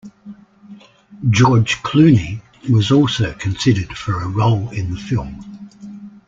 George 1.29 1.75
Clooney 1.83 2.41
was 2.71 2.89
also 2.89 3.33
considered 3.33 3.95
for 3.95 4.19
a 4.19 4.27
role 4.29 4.71
in 4.71 4.91
the 4.93 4.97
film. 4.99 5.69